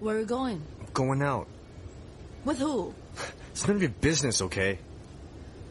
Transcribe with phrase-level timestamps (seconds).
[0.00, 0.60] Where are you going?
[0.94, 1.46] Going out.
[2.44, 2.92] With who?
[3.52, 4.78] It's none of your business, okay?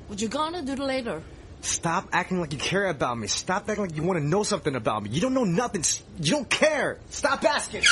[0.08, 1.21] What you gonna do later?
[1.62, 3.27] Stop acting like you care about me.
[3.27, 5.09] Stop acting like you want to know something about me.
[5.11, 5.82] You don't know nothing.
[5.82, 6.98] S- You don't care.
[7.09, 7.83] Stop asking.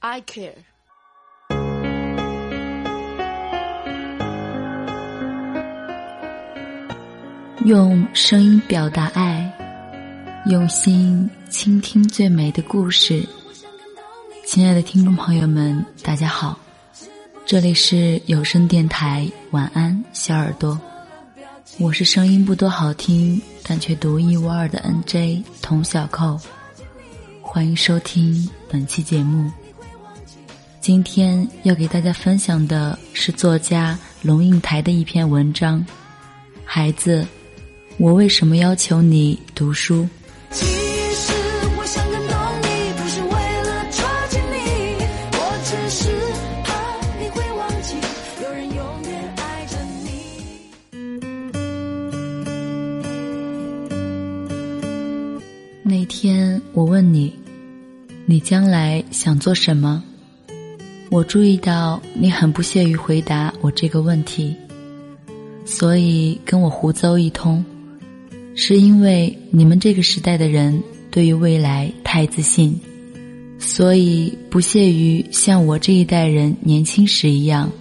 [0.00, 0.54] I care.
[7.64, 9.52] 用声音表达爱，
[10.46, 13.26] 用心倾听最美的故事。
[14.51, 16.57] 亲爱的听众朋友们，大家好，
[17.45, 20.75] 这里是有声电台晚安小耳朵，
[21.77, 26.35] 我是声音不多好听，但却独一无二的 NJ 童小扣，
[27.43, 29.51] 欢迎收听本期节目。
[30.81, 35.79] 今天要给大家分享的是作家龙应台的一篇文章，
[36.65, 37.21] 《孩子》。
[37.99, 40.09] 我为什么要求你读书？
[56.73, 57.33] 我问你，
[58.25, 60.03] 你将来想做什么？
[61.09, 64.55] 我注意到你很不屑于回答我这个问题，
[65.65, 67.63] 所以跟我胡诌一通。
[68.55, 72.77] 是因为你们这个时代的人对于未来太自信，
[73.57, 77.71] 所以不屑于像我这一代人年轻时一样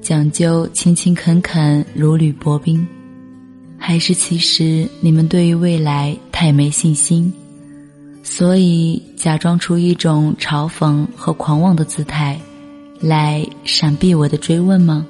[0.00, 2.86] 讲究勤勤恳恳、如履薄冰，
[3.76, 7.32] 还是其实你们对于未来太没信心，
[8.26, 12.40] 所以假装出一种嘲讽和狂妄的姿态，
[12.98, 15.06] 来闪避我的追问吗？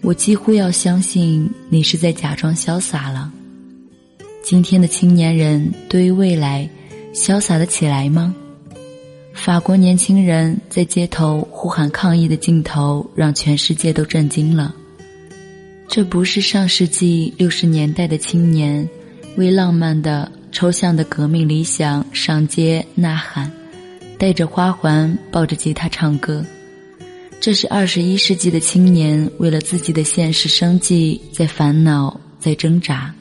[0.00, 3.30] 我几乎要相信你是在假装潇洒了。
[4.42, 6.68] 今天的青年人对于未来
[7.12, 8.34] 潇洒的起来吗？
[9.34, 14.74] 法国年轻人在街头呼喊抗议的镜头让全世界都震惊了。
[15.86, 18.88] 这不是上世纪六十年代的青年
[19.36, 23.50] 为浪漫的抽象的革命理想上街呐喊，
[24.18, 26.44] 带着花环抱着吉他唱歌。
[27.40, 33.14] 这是二十一世纪的青年为了自己的现实生计在烦恼，在挣扎。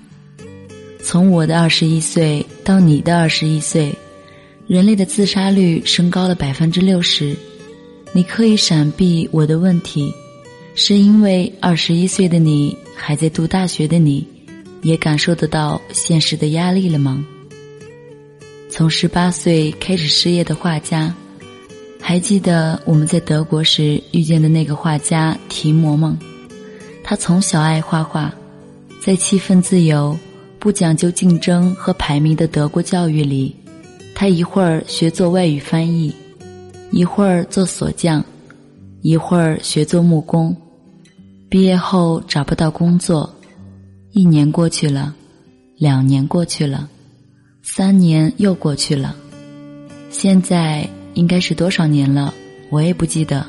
[1.01, 3.93] 从我的二十一岁到你的二十一岁，
[4.67, 7.35] 人类的自杀率升高了百分之六十。
[8.11, 10.13] 你刻意闪避我的问题，
[10.75, 14.27] 是因为二十一岁的你还在读大学的你，
[14.81, 17.25] 也感受得到现实的压力了吗？
[18.69, 21.13] 从十八岁开始失业的画家，
[21.99, 26.17] 还记得我们在德国时遇见的那个画家提摩吗？
[27.03, 28.33] 他从小爱画画，
[29.01, 30.17] 在气氛自由。
[30.59, 33.55] 不讲究竞争和排名的德国教育里，
[34.13, 36.13] 他一会儿学做外语翻译，
[36.91, 38.21] 一会儿做锁匠，
[39.01, 40.53] 一会儿学做木工。
[41.47, 43.33] 毕业后找不到工作，
[44.11, 45.13] 一年过去了，
[45.77, 46.89] 两年过去了，
[47.61, 49.15] 三年又过去了，
[50.09, 52.33] 现在应该是多少年了？
[52.71, 53.45] 我也不记得。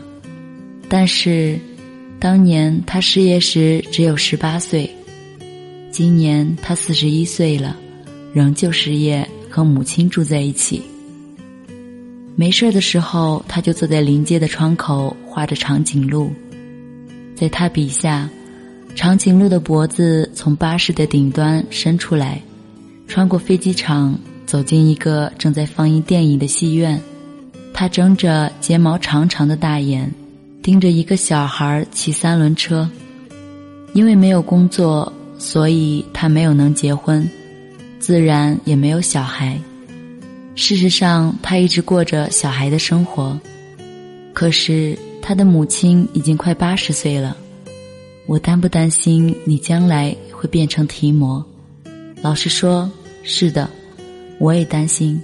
[0.88, 1.58] 但是，
[2.18, 4.90] 当年他失业时只有十八岁。
[5.90, 7.76] 今年他四十一岁了，
[8.32, 10.82] 仍旧失业，和母亲住在一起。
[12.36, 16.30] 没事的时候，他就坐在临街的窗口画着长颈鹿。
[17.34, 18.28] 在他笔下，
[19.00, 22.38] 长颈鹿的脖子从巴士的顶端伸出来，
[23.08, 27.00] 穿过飞机场，走进一个正在放映电影的戏院。
[27.72, 30.12] 他睁着睫毛长长的大眼，
[30.62, 32.86] 盯着一个小孩骑三轮车。
[33.94, 35.10] 因为没有工作。
[35.38, 37.26] 所以他没有能结婚，
[37.98, 39.58] 自然也没有小孩。
[40.54, 43.40] 事实上，他一直过着小孩的生活。
[44.34, 47.34] 可是他的母亲已经快八十岁了。
[48.30, 51.44] 我担不担心你将来会变成提摩？
[52.22, 52.88] 老实说，
[53.24, 53.68] 是的，
[54.38, 55.20] 我也担心。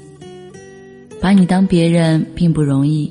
[1.20, 3.08] 把你当别人并不容易。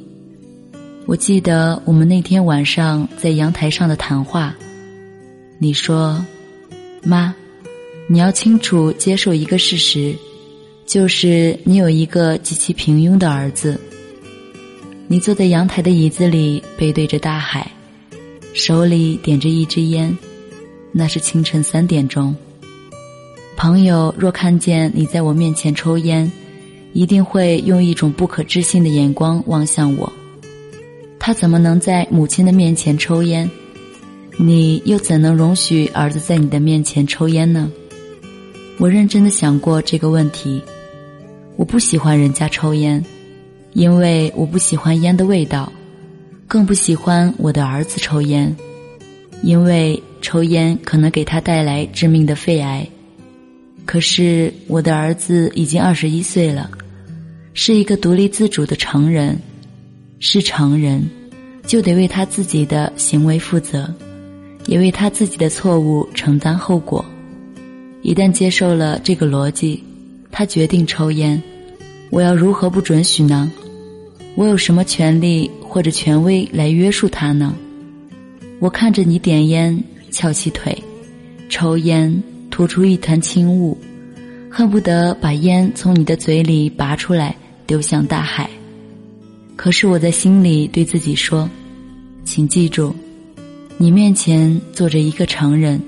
[1.06, 4.54] 我记得我们那天晚上在阳台上的谈话，
[5.60, 6.22] 你说。
[7.02, 7.34] 妈，
[8.10, 10.14] 你要清楚接受一个事实，
[10.86, 13.80] 就是你有一个极其平庸的儿子。
[15.08, 17.72] 你坐在阳台的椅子里，背对着大海，
[18.56, 20.18] 手里点着一支烟，
[20.94, 22.34] 那是清晨三点钟。
[23.58, 26.32] 朋友若看见你在我面前抽烟，
[26.94, 30.12] 一定会用一种不可置信的眼光望向我。
[31.20, 33.52] 他怎么能在母亲的面前抽烟？
[34.38, 37.70] 你又怎能容许儿子在你的面前抽烟呢？
[38.78, 40.62] 我认真的想过这个问题。
[41.58, 43.04] 我不喜欢人家抽烟，
[43.74, 45.70] 因为我不喜欢烟的味道，
[46.48, 48.56] 更不喜欢我的儿子抽烟，
[49.42, 52.88] 因为抽烟可能给他带来致命的肺癌。
[53.86, 56.70] 可是我的儿子已经二十一岁了，
[57.54, 59.38] 是一个独立自主的成人，
[60.20, 61.08] 是成人，
[61.66, 63.94] 就得为他自己的行为负责，
[64.66, 67.04] 也为他自己的错误承担后果。
[68.02, 69.84] 一旦接受了这个逻辑，
[70.32, 71.42] 他决定抽烟，
[72.12, 73.52] 我要如何不准许呢？
[74.36, 77.56] 我有什么权利或者权威来约束他呢？
[78.60, 80.78] 我看着你点烟，翘起腿，
[81.50, 82.24] 抽烟。
[82.52, 83.78] 吐出一团轻雾，
[84.50, 87.36] 恨不得把烟从你的嘴里拔出来
[87.68, 88.50] 丢向大海。
[89.58, 91.50] 可是我在心里对自己说
[92.24, 92.96] ：“请记住，
[93.78, 95.82] 你面前坐着一个成人，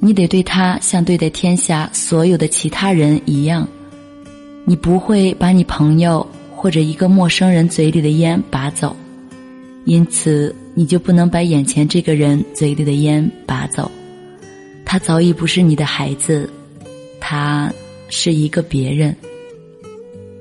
[0.00, 3.68] 你得对他像对待天下所有的其他人一样。
[4.64, 8.96] 你不会把你朋友或者一个陌生人嘴里的烟拔走，
[9.84, 13.88] 因此你就不能把眼前这个人嘴里的烟拔走。”
[14.88, 16.48] 他早已不是你的孩子，
[17.20, 17.72] 他
[18.08, 19.14] 是一个别人。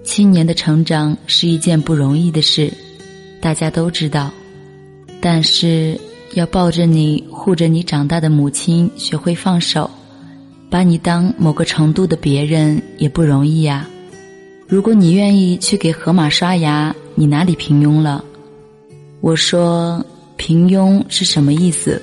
[0.04, 2.72] 青年的成长是一件不容易的事，
[3.42, 4.32] 大家都知道。
[5.20, 6.00] 但是
[6.36, 9.90] 要抱着你、护着你长大的母亲学会放手，
[10.70, 13.90] 把你当某个程度的别人也不容易呀。
[14.68, 18.26] 如果你愿意去给河马刷牙，你哪里平庸了？
[19.22, 20.04] 我说
[20.38, 22.02] 平庸是什么意思？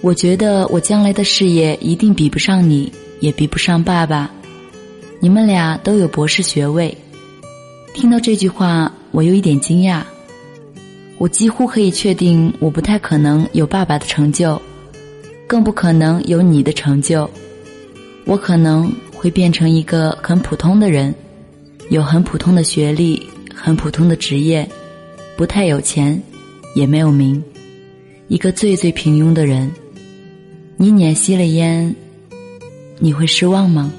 [0.00, 4.30] 我觉得我将来的事业一定比不上你，也比不上爸爸。
[5.18, 6.96] 你们俩都有博士学位。
[7.94, 10.02] 听到这句话，我有一点惊讶。
[11.18, 14.60] 我几乎可以确定，我不太可能有爸爸的成就，
[15.48, 17.28] 更不可能有你的成就。
[18.24, 21.12] 我可能会变成一个很普通的人，
[21.90, 23.20] 有很普通的学历，
[23.52, 24.66] 很普通的职业，
[25.36, 26.22] 不太有钱，
[26.76, 27.42] 也没有名，
[28.28, 29.68] 一个最最平庸的人。
[30.76, 31.92] 你碾熄了烟，
[33.00, 33.92] 你会失望吗？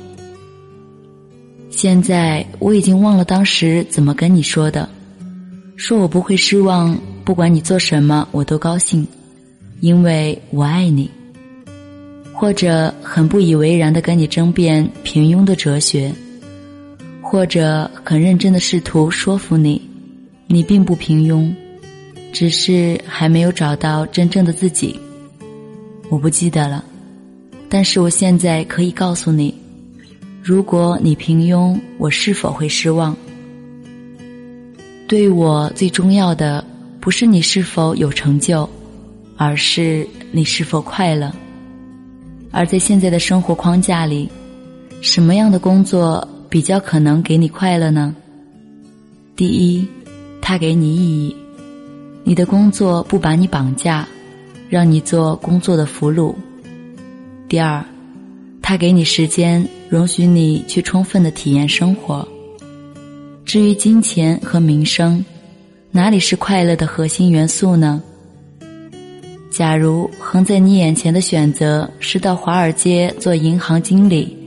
[1.70, 4.88] 现在我已经忘了当时怎么跟你说的，
[5.76, 9.06] 说我不会失望，不管你做什么我都高兴，
[9.82, 11.12] 因为我爱你。
[12.40, 16.10] 或者很不以为然的跟你争辩平庸的哲学，
[17.22, 19.82] 或者很认真的试图说服你，
[20.48, 21.54] 你并不平庸，
[22.32, 24.98] 只是还没有找到真正的自己。
[26.08, 26.82] 我不记得了，
[27.68, 29.54] 但是我现在可以告诉你，
[30.42, 33.14] 如果你平庸，我是否会失望？
[35.10, 36.64] 对我最重要的
[37.02, 38.68] 不是你是否有成就，
[39.36, 41.30] 而是你是否快乐。
[42.52, 44.30] 而在现在的生活框架里，
[45.02, 48.16] 什么样的工作比较可能给你快乐呢？
[49.36, 49.88] 第一，
[50.42, 51.36] 它给你意义，
[52.24, 54.08] 你的工作不把你绑架。
[54.70, 56.32] 让你做工作的俘虏。
[57.48, 57.84] 第二，
[58.62, 62.28] 他给你时间，容许你去充分的体验生活。
[63.46, 65.26] 至于金钱和名声，
[65.90, 68.00] 哪里是快乐的核心元素呢？
[69.50, 74.38] 假如横在你眼前的选择是到华尔街做银行经理，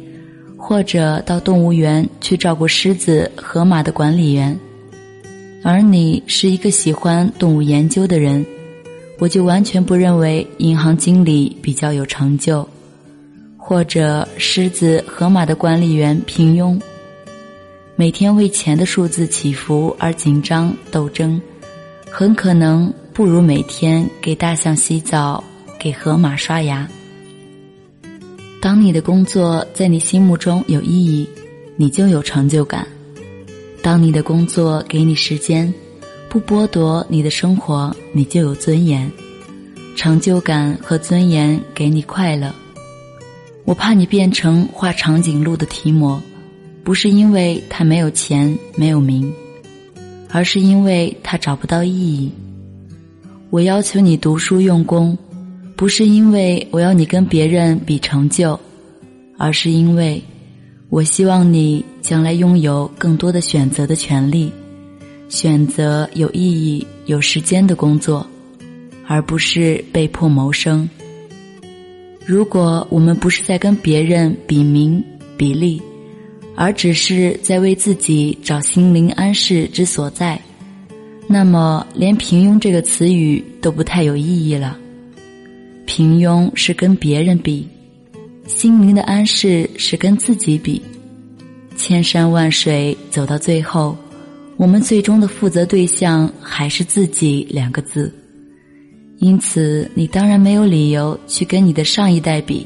[0.57, 4.59] 或者到动物园去照顾狮子、河马的管理员，
[5.63, 8.45] 而你是一个喜欢动物研究的人。
[9.19, 12.67] 我就完全不认为银行经理比较有成就，
[13.57, 16.81] 或者狮子、河马的管理员平庸，
[17.95, 21.41] 每天为钱的数字起伏而紧张斗争，
[22.11, 25.45] 很可能不如每天给大象洗澡、
[25.79, 26.89] 给河马刷牙。
[28.61, 31.29] 当你的工作在你心目中有意义，
[31.77, 32.85] 你就有成就感；
[33.83, 35.73] 当你的工作给你时间。
[36.31, 39.13] 不剥夺你的生活，你就有尊严、
[39.95, 42.51] 成就感和尊严，给你快乐。
[43.67, 46.23] 我怕你变成画长颈鹿的提摩，
[46.83, 49.31] 不是因为他没有钱、没有名，
[50.31, 52.33] 而是因为他找不到意义。
[53.53, 55.17] 我要求你读书用功，
[55.77, 58.59] 不是因为我要你跟别人比成就，
[59.37, 60.23] 而是因为
[60.89, 64.51] 我希望你将来拥有更多的选择的权利。
[65.29, 68.27] 选择有意义、有时间的工作，
[69.07, 70.89] 而不是被迫谋生。
[72.25, 75.05] 如果我们不是在跟别人比名
[75.37, 75.79] 比利，
[76.57, 80.41] 而只是在为自己找心灵安适之所在，
[81.27, 84.77] 那么连“平庸”这个词语都不太有意义了。
[85.87, 87.67] 平庸是跟别人比，
[88.47, 90.81] 心灵的安适是跟自己比。
[91.77, 93.97] 千山万水走到最后。
[94.59, 98.13] 我们最终的负责对象还是自己两个字。
[99.19, 102.65] 因此，你当然没有理由去跟你的上一代比，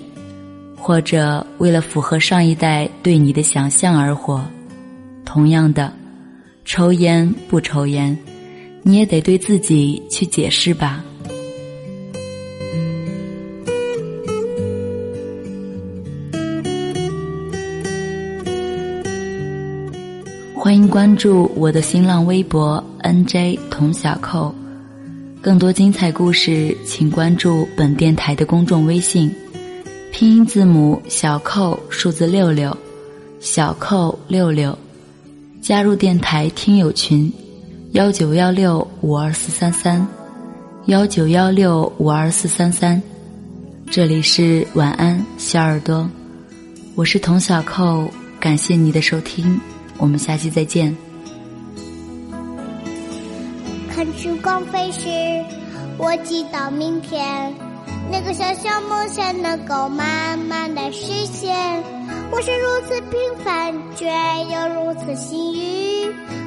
[0.77, 4.45] 或者为了符合上一代对你的想象而活。
[5.25, 5.91] 同样的，
[6.65, 8.19] 抽烟不抽烟，
[8.89, 11.05] 你也得对自己去解释吧。
[20.55, 24.55] 欢迎关注我的新浪微博 NJ 童小扣。
[25.43, 29.29] 更多精彩故事，请关注本电台的公众微信，
[30.13, 32.77] 拼音字母小扣数字六六，
[33.41, 34.79] 小扣六六，
[35.61, 37.33] 加入电台听友群，
[37.93, 40.07] 幺九幺六五二四三三，
[40.87, 43.01] 幺九幺六五二四三三。
[43.91, 46.09] 这里是晚安小耳朵，
[46.95, 49.59] 我是童小扣，感谢你的收听，
[49.99, 50.95] 我们下期再见。
[53.89, 55.09] 看时光飞逝，
[55.97, 57.55] 我祈祷明天
[58.11, 61.57] 那个小小梦想能够慢慢的实现。
[62.31, 64.07] 我是如此平凡，却
[64.53, 66.13] 又如此幸运。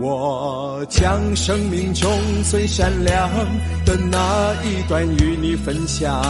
[0.00, 2.08] 我将生命中
[2.44, 3.28] 最闪亮
[3.84, 6.22] 的那一段与你分享。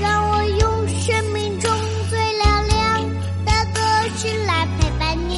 [0.00, 1.68] 让我用生命中
[2.08, 3.02] 最嘹亮
[3.44, 3.80] 的歌
[4.16, 5.34] 曲来陪伴你。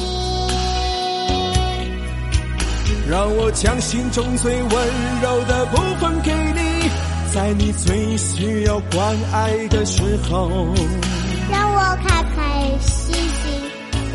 [3.09, 4.87] 让我将心中最温
[5.23, 6.89] 柔的部分给你，
[7.33, 10.75] 在你最需要关爱的时候。
[11.51, 13.63] 让我开开心心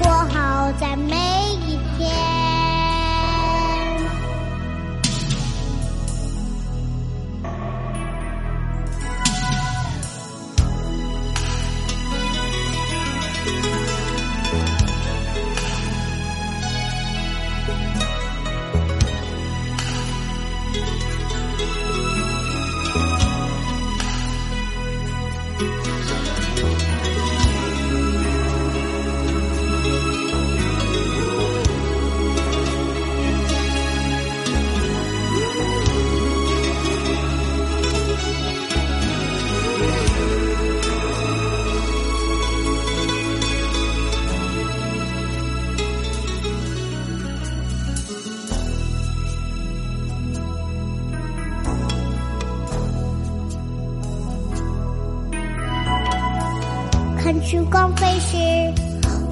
[0.00, 1.14] 过好在每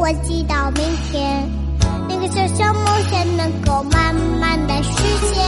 [0.05, 1.49] 我祈祷明天
[2.07, 4.93] 那个小小梦想能够慢慢的实
[5.33, 5.43] 现。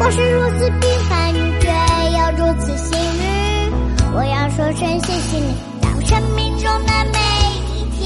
[0.00, 1.70] 我是如此平凡，却
[2.18, 3.22] 又如此幸运。
[4.12, 7.18] 我要说声谢谢你，在我生命中的每
[7.70, 8.02] 一天。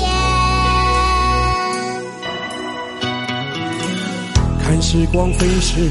[4.63, 5.91] 看时光飞逝，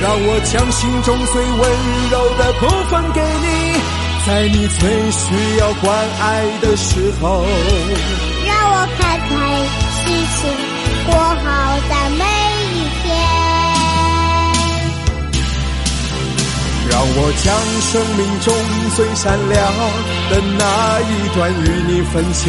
[0.00, 1.60] 让我将心中最温
[2.10, 3.46] 柔的部分给你，
[4.26, 5.86] 在你最需要关
[6.20, 7.44] 爱的时候。
[8.46, 9.30] 让我开开
[9.98, 10.38] 心心
[11.04, 11.44] 过好
[11.88, 12.22] 在每
[12.74, 13.04] 一天。
[16.90, 17.46] 让我将
[17.82, 18.46] 生命中
[18.96, 19.56] 最闪亮
[20.30, 20.62] 的那
[21.00, 22.46] 一段与你分享。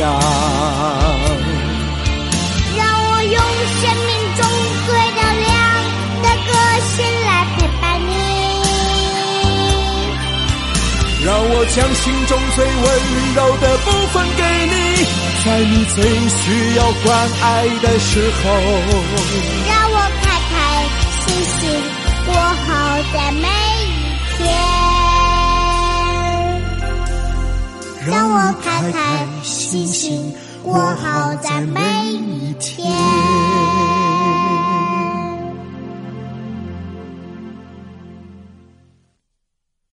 [11.21, 12.85] 让我将心中最温
[13.35, 14.73] 柔的部分给你，
[15.43, 15.99] 在你最
[16.29, 17.07] 需要关
[17.41, 18.43] 爱的时候。
[19.67, 20.53] 让我开开
[21.19, 21.59] 心心
[22.25, 22.67] 过好
[23.13, 23.47] 在每
[23.83, 23.87] 一
[24.37, 24.39] 天。
[28.07, 28.97] 让我开开
[29.43, 30.33] 心心
[30.63, 31.81] 过好在每
[32.13, 33.88] 一天。